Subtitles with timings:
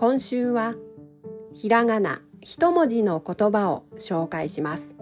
[0.00, 0.76] 今週は
[1.52, 4.94] ひらがな一文字の言葉を紹介します。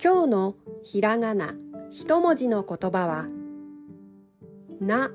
[0.00, 0.54] 今日の
[0.84, 1.56] ひらがな
[1.90, 3.26] 一文字の言葉は
[4.80, 5.10] な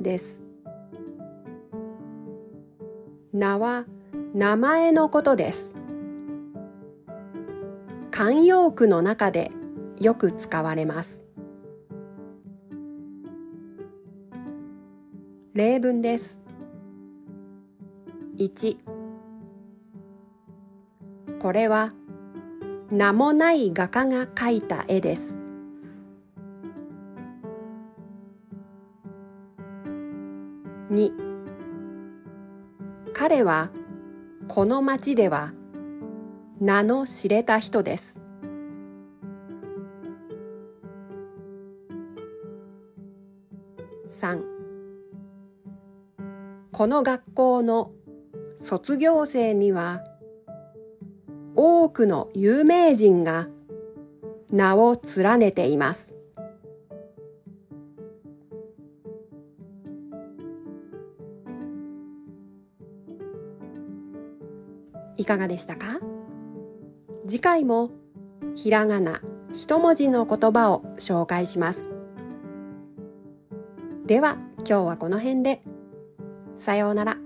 [0.00, 0.40] です。
[3.34, 3.84] 名は
[4.32, 5.74] 名前のことです。
[8.10, 9.50] 慣用句の中で
[10.00, 11.22] よく使われます。
[15.52, 16.45] 例文です。
[18.38, 18.76] 1
[21.40, 21.90] これは
[22.90, 25.38] 名もない画家が描いた絵です。
[30.90, 31.12] 2
[33.14, 33.70] 彼は
[34.48, 35.54] この町では
[36.60, 38.20] 名の知れた人です。
[44.10, 44.42] 3
[46.72, 47.92] この学校の
[48.58, 50.02] 卒業生には
[51.54, 53.48] 多くの有名人が
[54.52, 56.14] 名を連ねています。
[65.16, 65.98] いかがでしたか？
[67.26, 67.90] 次回も
[68.54, 69.22] ひらがな
[69.54, 71.88] 一文字の言葉を紹介します。
[74.04, 75.62] では今日はこの辺で。
[76.56, 77.18] さようなら。